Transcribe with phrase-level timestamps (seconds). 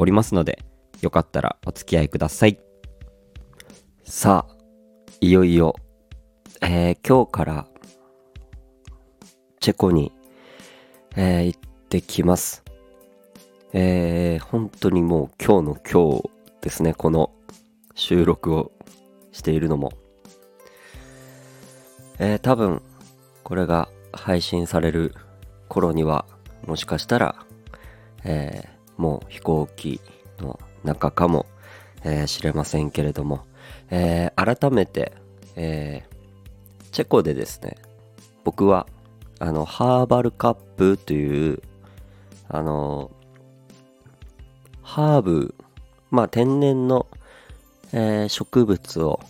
[0.00, 0.64] おりますので
[1.02, 2.58] よかったらお付き合いください。
[4.02, 4.56] さあ
[5.20, 5.76] いよいよ、
[6.62, 7.66] えー今日から
[9.60, 10.10] チェコに、
[11.16, 11.60] えー行っ
[11.90, 12.64] てきます。
[13.74, 16.30] えー本当にもう今日の今日
[16.62, 16.94] ですね。
[16.94, 17.30] この
[17.94, 18.72] 収録を
[19.32, 19.92] しているのも。
[22.18, 22.80] えー多分
[23.44, 25.14] これが配信される
[25.68, 26.24] 頃には
[26.66, 27.36] もしかしたら、
[28.24, 29.98] えーもう飛行機
[30.38, 31.46] の中かも
[32.04, 33.44] えー知れませんけれども、
[33.90, 35.12] えー改めて、
[35.56, 36.10] えー
[36.92, 37.76] チェコでですね
[38.44, 38.86] 僕は
[39.38, 41.62] あのハーバルカップという
[42.48, 43.12] あの
[44.82, 45.54] ハーブ
[46.10, 47.06] まあ天然の、
[47.92, 49.20] え植物を、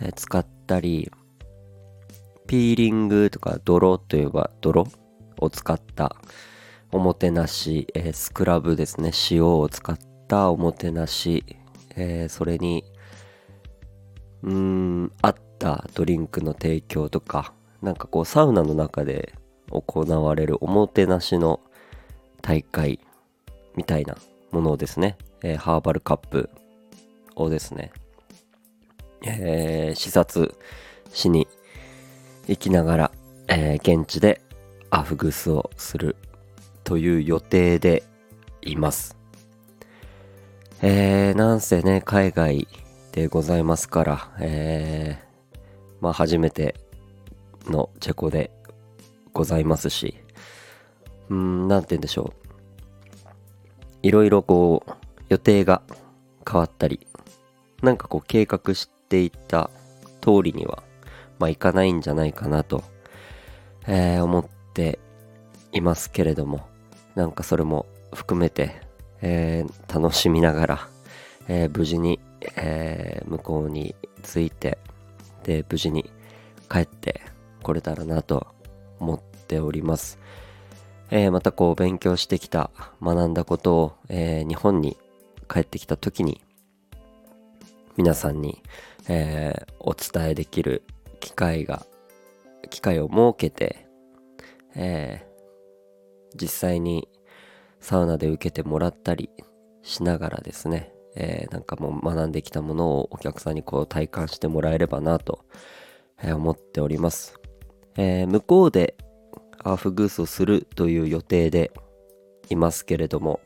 [0.00, 1.10] え使ったり
[2.46, 4.86] ピーリングとか泥といえば泥
[5.40, 6.14] を使った
[6.94, 9.12] おもてなし、えースクラブですね。
[9.30, 9.98] 塩を使っ
[10.28, 11.42] たおもてなし、
[11.96, 12.84] えーそれに
[14.42, 19.32] うーん合ったドリンクの提供とかなんかこうサウナの中で
[19.70, 21.60] 行われるおもてなしの
[22.42, 23.00] 大会
[23.74, 24.18] みたいな
[24.50, 26.50] ものをですね、えーハーバルカップ
[27.36, 27.90] をですね、
[29.22, 30.54] えー視察
[31.10, 31.48] しに
[32.48, 33.12] 行きながら、
[33.48, 34.42] えー現地で
[34.90, 36.16] アフグスをする
[36.84, 38.02] という予定で
[38.62, 39.16] います。
[40.80, 42.66] えー、なんせね、海外
[43.12, 45.56] でございますから、えー、
[46.00, 46.74] まあ初めて
[47.66, 48.50] のチェコで
[49.32, 50.16] ございますし、
[51.28, 52.42] うん、なんて言うんでしょう。
[54.02, 54.92] いろいろこう、
[55.28, 55.82] 予定が
[56.48, 57.06] 変わったり、
[57.82, 59.70] なんかこう計画していた
[60.20, 60.82] 通りには、
[61.38, 62.82] まあいかないんじゃないかなと、
[63.86, 64.98] えー思って
[65.72, 66.71] いますけれども、
[67.14, 68.80] なんかそれも含めて、
[69.20, 70.88] えー楽しみながら、
[71.48, 72.20] えー無事に、
[72.56, 74.78] えー向こうに着いて、
[75.44, 76.10] で、無事に
[76.70, 77.20] 帰って
[77.62, 78.46] これたらなと
[78.98, 80.18] 思っております。
[81.10, 82.70] えまたこう勉強してきた、
[83.02, 84.96] 学んだことを、え日本に
[85.48, 86.40] 帰ってきた時に、
[87.96, 88.62] 皆さんに、
[89.08, 90.84] えお伝えできる
[91.20, 91.84] 機会が、
[92.70, 93.86] 機会を設けて、
[94.74, 95.31] えー
[96.34, 97.08] 実際に
[97.80, 99.30] サウナで受けてもらったり
[99.82, 105.44] しながらですね、えーなんかもう学んできたものをお客さんにこう体感してもらえればなと、
[106.22, 107.38] え思っております。
[107.96, 108.96] えー向こうで
[109.64, 111.72] アーフグースをするという予定で
[112.50, 113.40] いますけれども、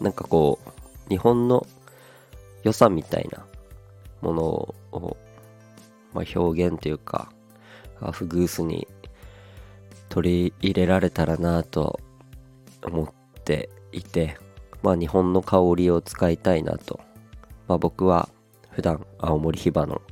[0.00, 1.66] なんかこう、日本の
[2.62, 3.46] 良さみたいな
[4.20, 4.42] もの
[4.92, 5.16] を、
[6.12, 7.32] まあ、表現というか、
[8.00, 8.86] アーフグースに
[10.18, 12.00] 取り入れられたらなと
[12.82, 13.08] 思っ
[13.44, 14.36] ていて、
[14.82, 16.98] まあ日本の香りを使いたいなと。
[17.68, 18.28] まあ僕は
[18.70, 20.02] 普段青森ヒバの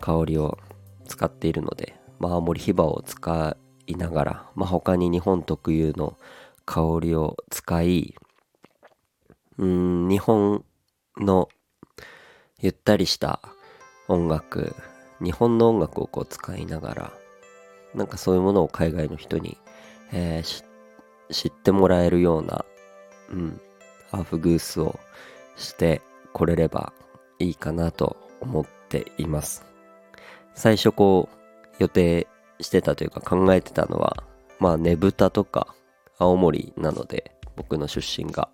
[0.00, 0.58] 香りを
[1.08, 3.56] 使っているので、まあ青森ヒバを使
[3.88, 6.16] いながら、まあ他に日本特有の
[6.64, 8.14] 香りを使い、
[9.56, 10.64] うん、日本
[11.16, 11.48] の
[12.60, 13.40] ゆったりした
[14.06, 14.76] 音楽、
[15.20, 17.12] 日本の音楽をこう使いながら、
[17.94, 19.56] なんかそういうものを海外の人に、
[20.12, 20.64] えー
[21.30, 22.64] 知ってもらえるような、
[23.30, 23.60] うん、
[24.10, 24.98] ハーフグースを
[25.56, 26.00] して
[26.32, 26.94] これれば
[27.38, 29.66] いいかなと思っています。
[30.54, 32.26] 最初こう予定
[32.60, 34.24] してたというか考えてたのは、
[34.58, 35.74] まあねぶたとか
[36.18, 38.48] 青森なので僕の出身が、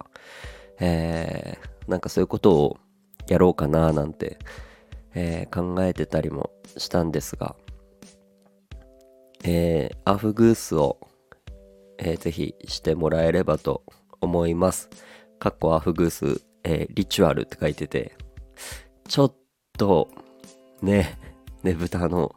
[0.80, 2.78] えーなんかそういうことを
[3.28, 4.38] やろうかななんて、
[5.14, 7.54] えー考えてたりもしたんですが、
[9.46, 10.98] えーアフグースを、
[11.98, 13.82] えーぜひしてもらえればと
[14.20, 14.88] 思います。
[15.38, 18.16] かっこアフグース、えーリチュアルって書いてて、
[19.06, 19.34] ちょっ
[19.76, 20.08] と、
[20.80, 21.18] ね、
[21.62, 22.34] ねぶたの、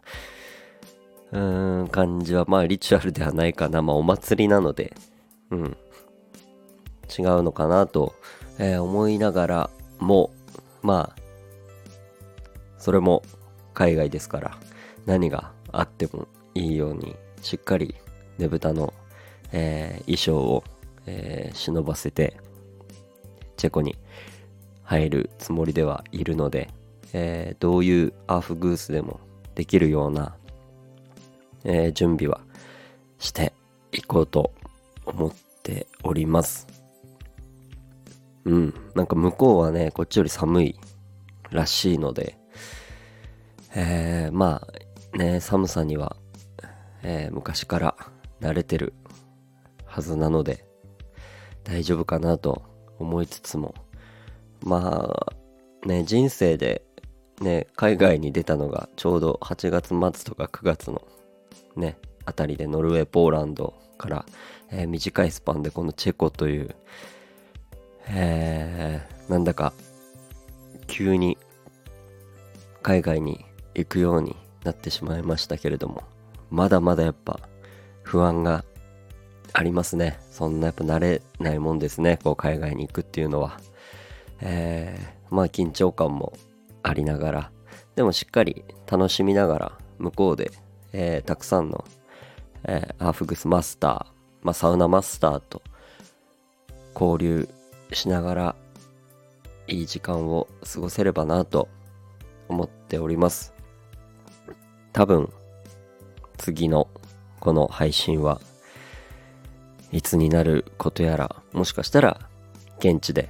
[1.31, 3.81] うーん、感じは、まあリチュアルではないかな。
[3.81, 4.93] まあお祭りなので、
[5.49, 5.77] うん、
[7.17, 8.15] 違うのかなと、
[8.59, 9.69] えー思いながら
[9.99, 10.31] も、
[10.81, 11.21] まあ、
[12.77, 13.23] それも
[13.73, 14.57] 海外ですから、
[15.05, 16.27] 何があっても
[16.57, 17.95] いいように、しっかり
[18.37, 18.93] ねぶたの、
[19.51, 20.63] えー衣装を、
[21.05, 22.37] えー忍ばせて
[23.57, 23.95] チェコに
[24.83, 26.69] 入るつもりではいるので、
[27.13, 29.19] えー、どういうアーフグースでも
[29.55, 30.35] できるような、
[31.63, 32.41] えー、準備は
[33.19, 33.53] して
[33.91, 34.53] いこうと
[35.05, 35.33] 思っ
[35.63, 36.67] ております。
[38.45, 38.73] うん。
[38.95, 40.79] なんか向こうはね、こっちより寒い
[41.51, 42.37] らしいので、
[43.75, 44.61] えー、ま
[45.13, 46.15] あね、寒さには、
[47.09, 47.95] えー、昔から
[48.41, 48.93] 慣れてる
[49.85, 50.65] はずなので、
[51.63, 52.63] 大丈夫かなと
[52.99, 53.73] 思いつつも、
[54.61, 55.15] ま
[55.85, 56.83] あ、ね、人生で
[57.39, 61.01] ね、海外に出たのがちょうど8月末とか9月の
[61.77, 64.25] ね、あたりでノルウェー、ポーランドから、
[64.69, 66.75] えー、短いスパンでこのチェコという、
[68.09, 69.71] えー、なんだか
[70.87, 71.37] 急に
[72.81, 73.45] 海外に
[73.75, 76.03] 行くようになってしまいましたけれども、
[76.49, 77.39] まだまだやっぱ
[78.03, 78.63] 不安が
[79.53, 80.19] ありますね。
[80.31, 82.19] そんなやっぱ慣れないもんですね。
[82.23, 83.59] こう海外に行くっていうのは。
[84.41, 86.33] えー、まあ緊張感も
[86.83, 87.51] ありながら、
[87.95, 90.51] でもしっかり楽しみながら向こうで、
[90.93, 91.83] えー、たくさんの、
[92.63, 94.05] えー、アーフグスマスター、
[94.43, 95.61] まあ、サウナマスターと
[96.93, 97.49] 交流
[97.91, 98.55] しながら
[99.67, 101.67] いい時間を過ごせればなと
[102.47, 103.53] 思っております。
[104.93, 105.31] 多分
[106.47, 106.87] 次の
[107.41, 108.39] この配信は
[109.91, 112.21] いつになることやらもしかしたら
[112.79, 113.29] 現地で、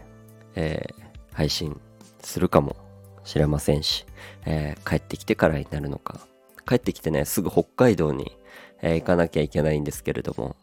[0.53, 1.81] えー、配信
[2.21, 2.75] するかも
[3.23, 4.05] しれませんし、
[4.45, 6.19] えー、帰ってきてからになるのか。
[6.67, 8.37] 帰ってきてねすぐ北海道に、
[8.83, 10.55] えー、行かなきゃいけないんですけれども、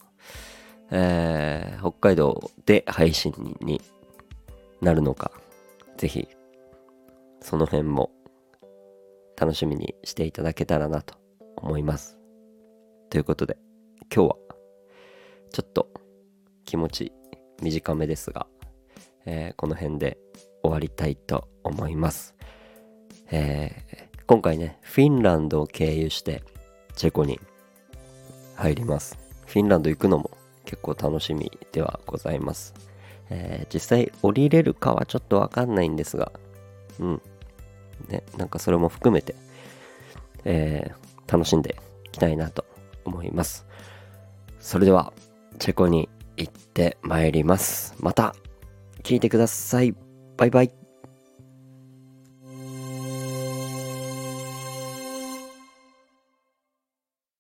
[0.92, 3.82] え北海道で配信に
[4.80, 5.32] なるのか。
[5.96, 6.28] ぜひ
[7.40, 8.12] その辺も
[9.36, 11.16] 楽しみにしていただけたらなと
[11.56, 12.23] 思います。
[13.14, 13.56] ということで
[14.12, 14.36] 今日は
[15.52, 15.88] ちょっと
[16.64, 17.12] 気持ち
[17.62, 18.48] 短めですが、
[19.24, 20.18] えー、この辺で
[20.64, 22.34] 終わりたいと思います。
[23.30, 26.42] えー、今回ね、フィンランドを経由して
[26.96, 27.38] チェコに
[28.56, 29.16] 入ります。
[29.46, 30.32] フィンランド行くのも
[30.64, 32.74] 結構楽しみではございます。
[33.30, 36.32] えー、実際降りれるかはちょっとわかんないんですが、
[36.98, 37.22] うん。
[38.08, 39.36] ね、なんかそれも含めて、
[40.44, 41.76] えー、楽しんで
[42.06, 42.73] いきたいなと
[43.04, 43.66] 思います。
[44.60, 45.12] それでは、
[45.58, 47.94] チェコに行ってまいります。
[48.00, 48.34] また
[49.02, 49.94] 聞いてください。
[50.36, 50.83] バイバイ。